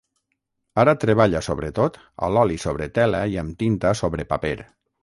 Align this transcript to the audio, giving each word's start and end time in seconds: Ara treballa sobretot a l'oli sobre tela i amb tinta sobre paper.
Ara 0.83 0.95
treballa 1.03 1.41
sobretot 1.49 2.01
a 2.25 2.31
l'oli 2.37 2.59
sobre 2.67 2.91
tela 2.99 3.25
i 3.37 3.41
amb 3.45 3.63
tinta 3.63 3.97
sobre 4.03 4.29
paper. 4.35 4.57